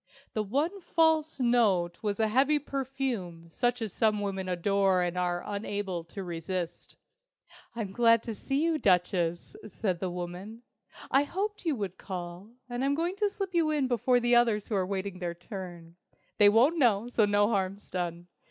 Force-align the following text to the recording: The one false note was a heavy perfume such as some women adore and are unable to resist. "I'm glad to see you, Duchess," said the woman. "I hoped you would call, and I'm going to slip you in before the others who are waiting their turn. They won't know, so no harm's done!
The 0.33 0.41
one 0.41 0.81
false 0.81 1.39
note 1.39 1.99
was 2.01 2.19
a 2.19 2.27
heavy 2.27 2.57
perfume 2.57 3.51
such 3.51 3.83
as 3.83 3.93
some 3.93 4.19
women 4.19 4.49
adore 4.49 5.03
and 5.03 5.15
are 5.15 5.43
unable 5.45 6.03
to 6.05 6.23
resist. 6.23 6.95
"I'm 7.75 7.91
glad 7.91 8.23
to 8.23 8.33
see 8.33 8.63
you, 8.63 8.79
Duchess," 8.79 9.55
said 9.67 9.99
the 9.99 10.09
woman. 10.09 10.63
"I 11.11 11.21
hoped 11.21 11.65
you 11.65 11.75
would 11.75 11.99
call, 11.99 12.49
and 12.67 12.83
I'm 12.83 12.95
going 12.95 13.15
to 13.17 13.29
slip 13.29 13.53
you 13.53 13.69
in 13.69 13.87
before 13.87 14.19
the 14.19 14.35
others 14.35 14.67
who 14.69 14.73
are 14.75 14.87
waiting 14.87 15.19
their 15.19 15.35
turn. 15.35 15.97
They 16.39 16.49
won't 16.49 16.79
know, 16.79 17.07
so 17.07 17.25
no 17.25 17.49
harm's 17.49 17.91
done! 17.91 18.25